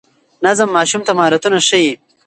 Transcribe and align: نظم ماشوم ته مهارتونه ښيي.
نظم 0.45 0.69
ماشوم 0.77 1.01
ته 1.07 1.11
مهارتونه 1.17 1.57
ښيي. 1.67 1.93